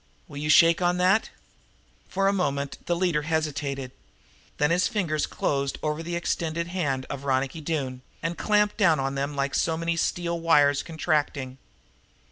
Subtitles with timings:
[0.27, 1.29] Will you shake on that?"
[2.09, 3.91] For a moment the leader hesitated,
[4.57, 9.13] then his fingers closed over the extended hand of Ronicky Doone and clamped down on
[9.13, 11.59] them like so many steel wires contracting.